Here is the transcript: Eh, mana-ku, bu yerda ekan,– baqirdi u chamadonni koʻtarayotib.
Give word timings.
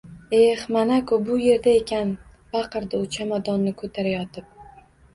Eh, 0.37 0.57
mana-ku, 0.75 1.19
bu 1.27 1.35
yerda 1.43 1.75
ekan,– 1.81 2.15
baqirdi 2.57 3.05
u 3.05 3.13
chamadonni 3.19 3.79
koʻtarayotib. 3.85 4.53